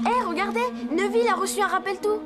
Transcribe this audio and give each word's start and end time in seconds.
Hé, 0.00 0.24
regardez 0.26 0.60
Neville 0.90 1.28
a 1.28 1.36
reçu 1.36 1.60
un 1.62 1.68
rappel 1.68 1.96
tout 1.98 2.20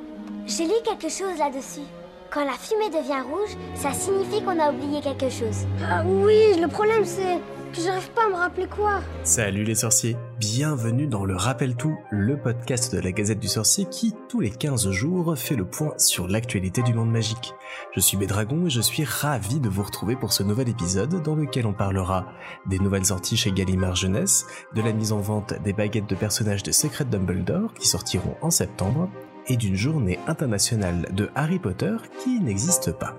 J'ai 0.46 0.64
lu 0.64 0.72
quelque 0.84 1.10
chose 1.10 1.38
là-dessus. 1.38 1.86
Quand 2.30 2.44
la 2.44 2.52
fumée 2.52 2.88
devient 2.88 3.20
rouge, 3.20 3.56
ça 3.74 3.92
signifie 3.92 4.42
qu'on 4.42 4.58
a 4.58 4.70
oublié 4.70 5.02
quelque 5.02 5.28
chose. 5.28 5.66
Ah 5.82 6.02
oui, 6.06 6.58
le 6.58 6.66
problème 6.68 7.04
c'est 7.04 7.38
j'arrive 7.72 8.10
pas 8.10 8.26
à 8.26 8.28
me 8.28 8.34
rappeler 8.34 8.66
quoi. 8.66 9.00
Salut 9.22 9.64
les 9.64 9.74
sorciers, 9.74 10.16
bienvenue 10.38 11.06
dans 11.06 11.24
le 11.24 11.36
Rappel 11.36 11.76
Tout, 11.76 11.96
le 12.10 12.36
podcast 12.36 12.94
de 12.94 13.00
la 13.00 13.12
Gazette 13.12 13.40
du 13.40 13.48
Sorcier 13.48 13.86
qui, 13.86 14.14
tous 14.28 14.40
les 14.40 14.50
15 14.50 14.90
jours, 14.90 15.36
fait 15.36 15.56
le 15.56 15.64
point 15.64 15.94
sur 15.98 16.28
l'actualité 16.28 16.82
du 16.82 16.94
monde 16.94 17.10
magique. 17.10 17.54
Je 17.94 18.00
suis 18.00 18.16
Bédragon 18.16 18.66
et 18.66 18.70
je 18.70 18.80
suis 18.80 19.04
ravi 19.04 19.60
de 19.60 19.68
vous 19.68 19.82
retrouver 19.82 20.16
pour 20.16 20.32
ce 20.32 20.42
nouvel 20.42 20.68
épisode 20.68 21.22
dans 21.22 21.34
lequel 21.34 21.66
on 21.66 21.72
parlera 21.72 22.26
des 22.66 22.78
nouvelles 22.78 23.06
sorties 23.06 23.36
chez 23.36 23.52
Gallimard 23.52 23.96
Jeunesse, 23.96 24.46
de 24.74 24.82
la 24.82 24.92
mise 24.92 25.12
en 25.12 25.20
vente 25.20 25.54
des 25.62 25.72
baguettes 25.72 26.08
de 26.08 26.14
personnages 26.14 26.62
de 26.62 26.72
Secret 26.72 27.04
Dumbledore 27.04 27.74
qui 27.74 27.88
sortiront 27.88 28.36
en 28.42 28.50
septembre, 28.50 29.08
et 29.50 29.56
d'une 29.56 29.76
journée 29.76 30.18
internationale 30.26 31.08
de 31.12 31.30
Harry 31.34 31.58
Potter 31.58 31.96
qui 32.22 32.38
n'existe 32.38 32.92
pas. 32.92 33.16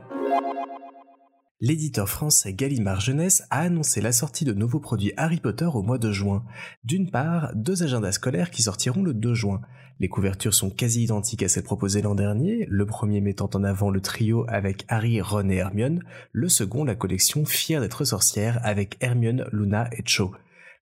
L'éditeur 1.61 2.07
français 2.07 2.53
Gallimard 2.53 3.01
Jeunesse 3.01 3.43
a 3.49 3.59
annoncé 3.59 3.99
la 3.99 4.13
sortie 4.13 4.45
de 4.45 4.53
nouveaux 4.53 4.79
produits 4.79 5.11
Harry 5.17 5.41
Potter 5.41 5.65
au 5.65 5.81
mois 5.81 5.97
de 5.97 6.09
juin. 6.09 6.45
D'une 6.85 7.11
part, 7.11 7.51
deux 7.53 7.83
agendas 7.83 8.13
scolaires 8.13 8.49
qui 8.49 8.61
sortiront 8.61 9.03
le 9.03 9.13
2 9.13 9.33
juin. 9.33 9.59
Les 9.99 10.07
couvertures 10.07 10.53
sont 10.53 10.69
quasi 10.69 11.03
identiques 11.03 11.43
à 11.43 11.49
celles 11.49 11.63
proposées 11.63 12.01
l'an 12.01 12.15
dernier, 12.15 12.65
le 12.69 12.85
premier 12.85 13.19
mettant 13.19 13.49
en 13.53 13.65
avant 13.65 13.89
le 13.89 13.99
trio 13.99 14.45
avec 14.47 14.85
Harry, 14.87 15.19
Ron 15.19 15.49
et 15.49 15.55
Hermione, 15.55 16.01
le 16.31 16.47
second 16.47 16.85
la 16.85 16.95
collection 16.95 17.43
Fière 17.43 17.81
d'être 17.81 18.05
sorcière 18.05 18.61
avec 18.63 18.95
Hermione, 19.01 19.45
Luna 19.51 19.89
et 19.91 20.03
Cho. 20.05 20.31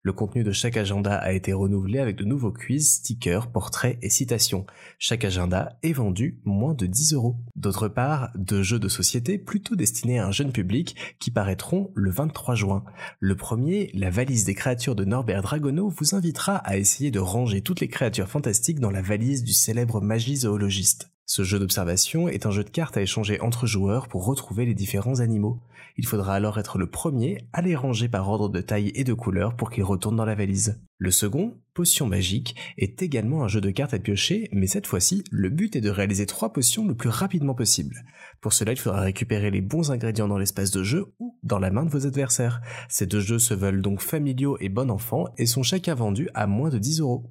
Le 0.03 0.13
contenu 0.13 0.43
de 0.43 0.51
chaque 0.51 0.77
agenda 0.77 1.15
a 1.15 1.33
été 1.33 1.51
renouvelé 1.51 1.99
avec 1.99 2.15
de 2.15 2.23
nouveaux 2.23 2.51
quiz, 2.51 2.93
stickers, 2.93 3.51
portraits 3.51 3.97
et 4.01 4.09
citations. 4.09 4.65
Chaque 4.99 5.25
agenda 5.25 5.77
est 5.83 5.91
vendu 5.91 6.39
moins 6.45 6.73
de 6.73 6.85
10 6.85 7.13
euros. 7.13 7.35
D'autre 7.55 7.87
part, 7.87 8.29
deux 8.35 8.63
jeux 8.63 8.79
de 8.79 8.87
société 8.87 9.37
plutôt 9.37 9.75
destinés 9.75 10.19
à 10.19 10.27
un 10.27 10.31
jeune 10.31 10.51
public 10.51 10.95
qui 11.19 11.31
paraîtront 11.31 11.91
le 11.93 12.11
23 12.11 12.55
juin. 12.55 12.85
Le 13.19 13.35
premier, 13.35 13.91
la 13.93 14.09
valise 14.09 14.45
des 14.45 14.55
créatures 14.55 14.95
de 14.95 15.03
Norbert 15.03 15.41
Dragono, 15.41 15.89
vous 15.89 16.15
invitera 16.15 16.55
à 16.57 16.77
essayer 16.77 17.11
de 17.11 17.19
ranger 17.19 17.61
toutes 17.61 17.81
les 17.81 17.89
créatures 17.89 18.29
fantastiques 18.29 18.79
dans 18.79 18.91
la 18.91 19.01
valise 19.01 19.43
du 19.43 19.53
célèbre 19.53 19.99
magie 19.99 20.37
zoologiste. 20.37 21.09
Ce 21.29 21.43
jeu 21.43 21.59
d'observation 21.59 22.29
est 22.29 22.45
un 22.45 22.51
jeu 22.51 22.63
de 22.63 22.69
cartes 22.69 22.95
à 22.95 23.01
échanger 23.01 23.41
entre 23.41 23.67
joueurs 23.67 24.07
pour 24.07 24.25
retrouver 24.25 24.65
les 24.65 24.73
différents 24.73 25.19
animaux. 25.19 25.59
Il 25.97 26.05
faudra 26.05 26.33
alors 26.33 26.57
être 26.57 26.77
le 26.77 26.89
premier 26.89 27.49
à 27.51 27.61
les 27.61 27.75
ranger 27.75 28.07
par 28.07 28.29
ordre 28.29 28.47
de 28.47 28.61
taille 28.61 28.93
et 28.95 29.03
de 29.03 29.13
couleur 29.13 29.57
pour 29.57 29.69
qu'ils 29.69 29.83
retournent 29.83 30.15
dans 30.15 30.23
la 30.23 30.35
valise. 30.35 30.79
Le 30.97 31.11
second, 31.11 31.57
Potion 31.73 32.07
magique, 32.07 32.55
est 32.77 33.03
également 33.03 33.43
un 33.43 33.49
jeu 33.49 33.59
de 33.59 33.71
cartes 33.71 33.93
à 33.93 33.99
piocher, 33.99 34.47
mais 34.53 34.67
cette 34.67 34.87
fois-ci, 34.87 35.25
le 35.29 35.49
but 35.49 35.75
est 35.75 35.81
de 35.81 35.89
réaliser 35.89 36.25
trois 36.25 36.53
potions 36.53 36.87
le 36.87 36.95
plus 36.95 37.09
rapidement 37.09 37.55
possible. 37.55 38.05
Pour 38.39 38.53
cela, 38.53 38.71
il 38.71 38.79
faudra 38.79 39.01
récupérer 39.01 39.51
les 39.51 39.61
bons 39.61 39.91
ingrédients 39.91 40.29
dans 40.29 40.37
l'espace 40.37 40.71
de 40.71 40.81
jeu 40.81 41.13
ou 41.19 41.37
dans 41.43 41.59
la 41.59 41.71
main 41.71 41.83
de 41.83 41.91
vos 41.91 42.07
adversaires. 42.07 42.61
Ces 42.87 43.05
deux 43.05 43.19
jeux 43.19 43.37
se 43.37 43.53
veulent 43.53 43.81
donc 43.81 43.99
familiaux 43.99 44.57
et 44.61 44.69
bon 44.69 44.89
enfant 44.89 45.25
et 45.37 45.45
sont 45.45 45.61
chacun 45.61 45.93
vendus 45.93 46.29
à 46.33 46.47
moins 46.47 46.69
de 46.69 46.79
10 46.79 47.01
euros. 47.01 47.29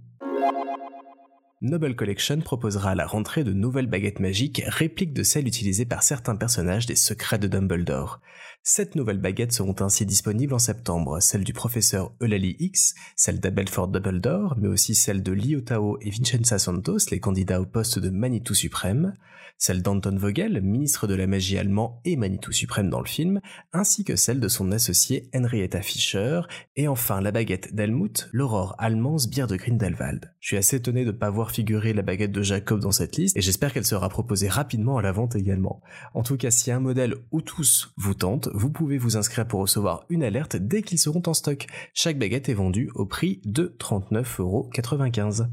Noble 1.62 1.96
Collection 1.96 2.42
proposera 2.42 2.90
à 2.90 2.94
la 2.94 3.06
rentrée 3.06 3.42
de 3.42 3.54
nouvelles 3.54 3.86
baguettes 3.86 4.20
magiques, 4.20 4.62
répliques 4.66 5.14
de 5.14 5.22
celles 5.22 5.48
utilisées 5.48 5.86
par 5.86 6.02
certains 6.02 6.36
personnages 6.36 6.84
des 6.84 6.96
secrets 6.96 7.38
de 7.38 7.48
Dumbledore. 7.48 8.20
Sept 8.68 8.96
nouvelles 8.96 9.20
baguettes 9.20 9.52
seront 9.52 9.76
ainsi 9.78 10.04
disponibles 10.06 10.52
en 10.52 10.58
septembre, 10.58 11.22
celle 11.22 11.44
du 11.44 11.52
professeur 11.52 12.12
Eulalie 12.20 12.56
X, 12.58 12.96
celle 13.14 13.38
d'Abelford 13.38 13.86
Dumbledore, 13.86 14.56
mais 14.58 14.66
aussi 14.66 14.96
celle 14.96 15.22
de 15.22 15.30
Liotao 15.30 15.98
et 16.00 16.10
Vincenza 16.10 16.58
Santos, 16.58 16.98
les 17.12 17.20
candidats 17.20 17.60
au 17.60 17.64
poste 17.64 18.00
de 18.00 18.10
Manitou 18.10 18.54
suprême, 18.54 19.14
celle 19.58 19.82
d'Anton 19.82 20.16
Vogel, 20.16 20.60
ministre 20.62 21.06
de 21.06 21.14
la 21.14 21.26
magie 21.26 21.58
allemand 21.58 22.00
et 22.04 22.16
Manitou 22.16 22.52
suprême 22.52 22.90
dans 22.90 23.00
le 23.00 23.06
film, 23.06 23.40
ainsi 23.72 24.04
que 24.04 24.16
celle 24.16 24.40
de 24.40 24.48
son 24.48 24.72
associé 24.72 25.30
Henrietta 25.34 25.80
Fischer, 25.80 26.40
et 26.74 26.88
enfin 26.88 27.20
la 27.20 27.30
baguette 27.30 27.74
d'Helmut, 27.74 28.28
l'aurore 28.32 28.74
allemande 28.78 29.22
bière 29.30 29.46
de 29.46 29.56
Grindelwald. 29.56 30.32
Je 30.40 30.48
suis 30.48 30.56
assez 30.56 30.76
étonné 30.76 31.04
de 31.04 31.12
ne 31.12 31.16
pas 31.16 31.30
voir 31.30 31.52
figurer 31.52 31.92
la 31.92 32.02
baguette 32.02 32.32
de 32.32 32.42
Jacob 32.42 32.80
dans 32.80 32.92
cette 32.92 33.16
liste, 33.16 33.36
et 33.36 33.40
j'espère 33.40 33.72
qu'elle 33.72 33.86
sera 33.86 34.08
proposée 34.08 34.48
rapidement 34.48 34.98
à 34.98 35.02
la 35.02 35.12
vente 35.12 35.36
également. 35.36 35.80
En 36.14 36.22
tout 36.22 36.36
cas, 36.36 36.50
si 36.50 36.70
un 36.70 36.80
modèle 36.80 37.14
ou 37.30 37.40
tous 37.40 37.92
vous 37.96 38.14
tente, 38.14 38.48
vous 38.56 38.70
pouvez 38.70 38.96
vous 38.96 39.18
inscrire 39.18 39.46
pour 39.46 39.60
recevoir 39.60 40.06
une 40.08 40.22
alerte 40.22 40.56
dès 40.56 40.80
qu'ils 40.80 40.98
seront 40.98 41.22
en 41.26 41.34
stock. 41.34 41.66
Chaque 41.92 42.18
baguette 42.18 42.48
est 42.48 42.54
vendue 42.54 42.90
au 42.94 43.04
prix 43.04 43.42
de 43.44 43.76
39,95€. 43.78 45.48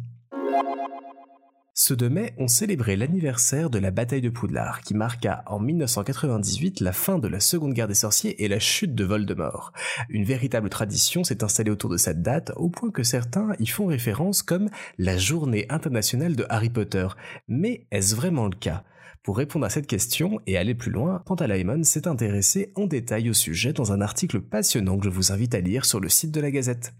Ce 1.76 1.96
2 1.96 2.08
mai, 2.08 2.36
on 2.38 2.48
célébrait 2.48 2.96
l'anniversaire 2.96 3.72
de 3.72 3.80
la 3.80 3.90
bataille 3.90 4.22
de 4.22 4.30
Poudlard, 4.30 4.82
qui 4.82 4.94
marqua 4.94 5.42
en 5.48 5.60
1998 5.60 6.82
la 6.82 6.94
fin 6.94 7.18
de 7.18 7.28
la 7.28 7.40
Seconde 7.40 7.74
Guerre 7.74 7.88
des 7.88 7.96
Sorciers 7.96 8.44
et 8.44 8.48
la 8.48 8.60
chute 8.60 8.94
de 8.94 9.04
Voldemort. 9.04 9.74
Une 10.08 10.24
véritable 10.24 10.70
tradition 10.70 11.24
s'est 11.24 11.44
installée 11.44 11.72
autour 11.72 11.90
de 11.90 11.98
cette 11.98 12.22
date, 12.22 12.52
au 12.58 12.70
point 12.70 12.92
que 12.92 13.02
certains 13.02 13.56
y 13.58 13.66
font 13.66 13.88
référence 13.88 14.44
comme 14.44 14.70
la 15.00 15.18
journée 15.18 15.66
internationale 15.70 16.36
de 16.36 16.46
Harry 16.48 16.70
Potter. 16.70 17.08
Mais 17.48 17.88
est-ce 17.90 18.16
vraiment 18.16 18.46
le 18.46 18.56
cas? 18.56 18.84
Pour 19.24 19.38
répondre 19.38 19.66
à 19.66 19.72
cette 19.72 19.88
question 19.88 20.40
et 20.46 20.58
aller 20.58 20.76
plus 20.76 20.92
loin, 20.92 21.24
Pantalaimon 21.26 21.82
s'est 21.82 22.08
intéressé 22.08 22.72
en 22.76 22.86
détail 22.86 23.32
au 23.32 23.34
sujet 23.34 23.74
dans 23.74 23.92
un 23.92 24.02
article 24.02 24.42
passionnant 24.42 25.00
que 25.00 25.06
je 25.06 25.10
vous 25.10 25.32
invite 25.32 25.56
à 25.56 25.60
lire 25.60 25.86
sur 25.86 26.00
le 26.00 26.10
site 26.10 26.32
de 26.32 26.42
la 26.42 26.52
Gazette. 26.52 26.94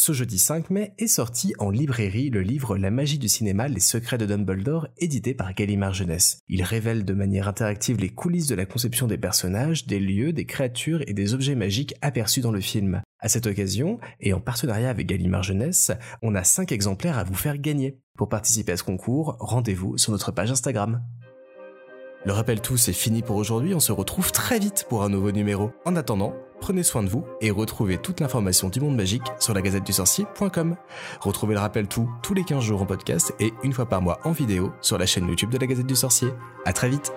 Ce 0.00 0.12
jeudi 0.12 0.38
5 0.38 0.70
mai 0.70 0.94
est 0.98 1.08
sorti 1.08 1.54
en 1.58 1.70
librairie 1.70 2.30
le 2.30 2.40
livre 2.40 2.78
La 2.78 2.92
magie 2.92 3.18
du 3.18 3.26
cinéma, 3.26 3.66
les 3.66 3.80
secrets 3.80 4.16
de 4.16 4.26
Dumbledore, 4.26 4.86
édité 4.98 5.34
par 5.34 5.52
Gallimard 5.54 5.92
Jeunesse. 5.92 6.38
Il 6.46 6.62
révèle 6.62 7.04
de 7.04 7.14
manière 7.14 7.48
interactive 7.48 7.98
les 7.98 8.08
coulisses 8.08 8.46
de 8.46 8.54
la 8.54 8.64
conception 8.64 9.08
des 9.08 9.18
personnages, 9.18 9.88
des 9.88 9.98
lieux, 9.98 10.32
des 10.32 10.44
créatures 10.44 11.02
et 11.08 11.14
des 11.14 11.34
objets 11.34 11.56
magiques 11.56 11.96
aperçus 12.00 12.42
dans 12.42 12.52
le 12.52 12.60
film. 12.60 13.02
À 13.18 13.28
cette 13.28 13.48
occasion, 13.48 13.98
et 14.20 14.32
en 14.32 14.40
partenariat 14.40 14.88
avec 14.88 15.08
Gallimard 15.08 15.42
Jeunesse, 15.42 15.90
on 16.22 16.36
a 16.36 16.44
5 16.44 16.70
exemplaires 16.70 17.18
à 17.18 17.24
vous 17.24 17.34
faire 17.34 17.58
gagner. 17.58 17.98
Pour 18.16 18.28
participer 18.28 18.70
à 18.70 18.76
ce 18.76 18.84
concours, 18.84 19.36
rendez-vous 19.40 19.98
sur 19.98 20.12
notre 20.12 20.30
page 20.30 20.52
Instagram. 20.52 21.02
Le 22.24 22.32
rappel 22.32 22.60
tout, 22.60 22.76
c'est 22.76 22.92
fini 22.92 23.22
pour 23.22 23.36
aujourd'hui, 23.36 23.74
on 23.74 23.80
se 23.80 23.92
retrouve 23.92 24.32
très 24.32 24.58
vite 24.58 24.86
pour 24.88 25.04
un 25.04 25.08
nouveau 25.08 25.30
numéro. 25.30 25.70
En 25.84 25.94
attendant, 25.94 26.34
prenez 26.60 26.82
soin 26.82 27.02
de 27.02 27.08
vous 27.08 27.24
et 27.40 27.50
retrouvez 27.50 27.96
toute 27.96 28.20
l'information 28.20 28.68
du 28.68 28.80
monde 28.80 28.96
magique 28.96 29.22
sur 29.38 29.54
la 29.54 29.62
gazette 29.62 29.84
du 29.84 29.92
sorcier.com. 29.92 30.76
Retrouvez 31.20 31.54
le 31.54 31.60
rappel 31.60 31.86
tout 31.86 32.10
tous 32.22 32.34
les 32.34 32.44
15 32.44 32.62
jours 32.62 32.82
en 32.82 32.86
podcast 32.86 33.32
et 33.38 33.52
une 33.62 33.72
fois 33.72 33.86
par 33.86 34.02
mois 34.02 34.18
en 34.24 34.32
vidéo 34.32 34.72
sur 34.80 34.98
la 34.98 35.06
chaîne 35.06 35.28
YouTube 35.28 35.50
de 35.50 35.58
la 35.58 35.66
Gazette 35.66 35.86
du 35.86 35.96
Sorcier. 35.96 36.28
À 36.64 36.72
très 36.72 36.88
vite 36.88 37.12